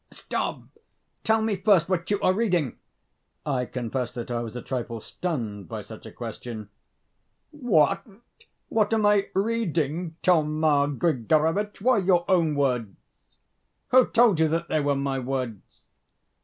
"Stop! 0.09 0.63
tell 1.23 1.43
me 1.43 1.55
first 1.57 1.87
what 1.87 2.09
you 2.09 2.19
are 2.21 2.33
reading." 2.33 2.79
I 3.45 3.65
confess 3.65 4.11
that 4.13 4.31
I 4.31 4.39
was 4.41 4.55
a 4.55 4.61
trifle 4.63 4.99
stunned 4.99 5.69
by 5.69 5.83
such 5.83 6.07
a 6.07 6.11
question. 6.11 6.69
"What! 7.51 8.07
what 8.69 8.91
am 8.95 9.05
I 9.05 9.29
reading, 9.35 10.15
Thoma 10.23 10.87
Grigorovitch? 10.87 11.81
Why, 11.81 11.99
your 11.99 12.25
own 12.27 12.55
words." 12.55 12.97
"Who 13.89 14.07
told 14.07 14.39
you 14.39 14.47
that 14.47 14.69
they 14.69 14.79
were 14.79 14.95
my 14.95 15.19
words?" 15.19 15.67